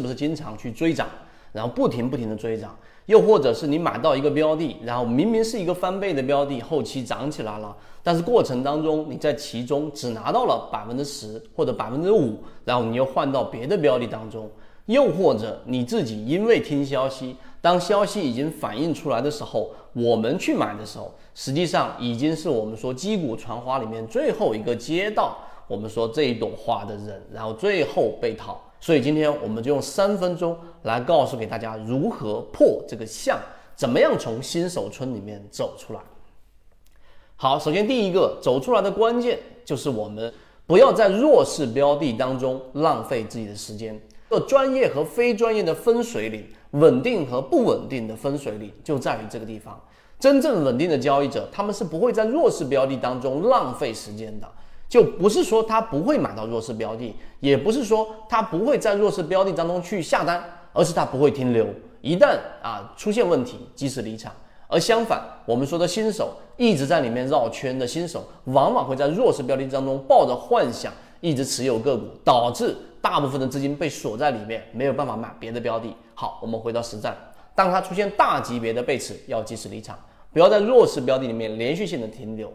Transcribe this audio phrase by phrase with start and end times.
[0.00, 1.06] 是不是经常去追涨，
[1.52, 2.74] 然后不停不停的追涨？
[3.04, 14.48] 又或者是你买到一个标的，然后明明是一个翻倍的标的，后期涨起来了，但是过程当中你在其中只拿到了百分之十或者百分之五，然后你又换到别的标的当中，
[14.86, 25.36] 又或者你自己因为听消息，当消息已经反映出来的时候，我们去买的时候，实际上已经是我们说击鼓传花里面最后一个接到
[25.68, 28.58] 我们说这一朵花的人，然后最后被套。
[28.80, 33.38] 所以今天我们就用三分钟来告诉给大家如何破这个相，
[33.76, 36.00] 怎么样从新手村里面走出来。
[37.36, 40.32] 好，首先第一个走出来的关键就是我们
[40.66, 44.00] 不要在弱势标的当中浪费自己的时间。
[44.30, 49.78] 这专业和非专业的分水岭，稳定和不稳定的分水岭就在于这个地方。
[50.18, 54.46] 真正稳定的交易者，他们是不会在弱势标的当中浪费时间的。
[54.90, 61.64] 就不是说他不会买到弱势标的，也不是说他不会在弱势标的当中去下单，而是他不会停留。
[62.00, 64.32] 一旦啊出现问题，及时离场。
[64.66, 75.94] 而相反，我们说的新手一直在里面绕圈的新手，往往会在弱势标的当中抱着幻想，一直持有个股，导致大部分的资金被锁在里面，没有办法买别的标的。
[76.14, 77.16] 好，我们回到实战，
[77.54, 79.96] 当它出现大级别的背驰，要及时离场，
[80.32, 82.52] 不要在弱势标的里面连续性的停留。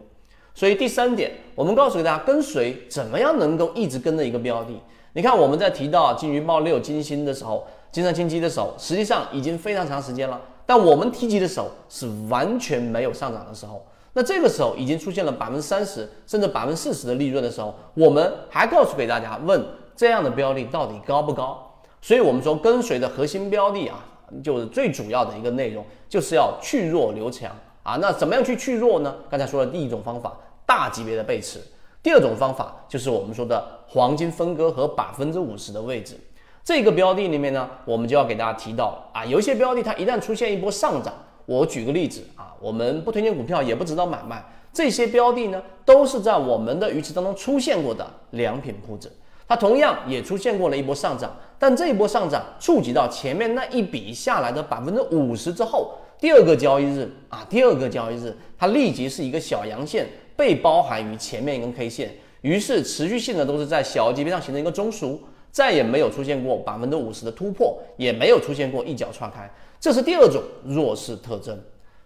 [0.56, 4.72] 所以第三点，我们告诉给大家，跟随怎么样能够一直跟着一个标的？
[5.12, 10.40] 你看我们在提到金鱼报六、金星的时候，金山金基的时候，实际上已经非常长时间了。
[10.64, 13.84] 但我们提及的时候是完全没有上涨的时候。
[14.14, 19.62] 那这个时候已经出现了百分之三十甚至百分之四十的利润的时候，我们还告诉给大家，问
[19.94, 21.70] 这样的标的到底高不高？
[22.00, 24.02] 所以我们说跟随的核心标的啊，
[24.42, 27.54] 就是最主要的一个内容，就是要去弱留强
[27.86, 27.96] 啊。
[28.02, 29.14] 那怎么样去去弱呢？
[29.30, 30.36] 刚才说的第一种方法。
[30.68, 31.60] 大级别的背驰，
[32.02, 36.18] 第二种方法就是我们说的黄金分割和百分之五十的位置。
[36.64, 41.14] 这个标的里面呢，我们就要给大家提到啊，有一些标的它一旦出现一波上涨，
[41.44, 49.12] 我举个例子啊，我们不推荐股票，也不指导买卖，这些标的呢，都是在我们的鱼池当中出现过的良品铺子，
[49.46, 60.06] 它同样也出现过了一波上涨，但这一波上涨触及到前面那一笔下来的百分之五十之后，第二个交易日啊，第二个交易日它立即是一个小阳线。
[60.36, 65.16] 被包含于前面一根 K 线，于是持续性的都是在小级别上形成一个中枢，
[65.50, 69.50] 再也没有出现过百分之五十的突破，也没有出现过一脚踹开，
[69.80, 71.58] 这是第二种弱势特征。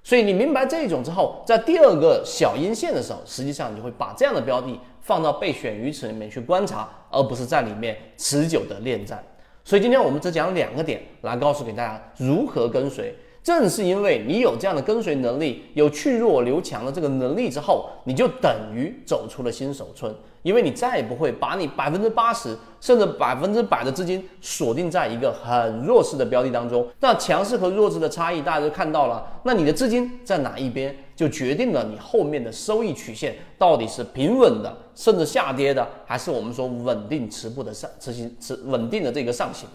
[0.04, 9.20] 所以你明白这一种之后，在第二个小阴线的时候，实际上你就会把这样的标的放到备选鱼池里面去观察，而不是在里面持久的恋战。
[9.64, 13.12] 所以今天我们只讲两个点来告诉给大家如何跟随。
[13.42, 26.86] 正是因为你有这样的跟随能力，有去弱留强的这个能力之后，你就等于走出了新手村，因为你再也不会把你百分之八十甚至百分之百的资金锁定在一个很弱势的标的当中。
[27.00, 29.26] 那强势和弱势的差异，大家都看到了。
[29.44, 39.66] 那你的资金在哪一边，就决定了你后面的收益曲线到底是平稳的，甚至下跌的，还是我们说稳定持步的上持行持稳定的这个上行。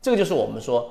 [0.00, 0.90] 这个就是我们说。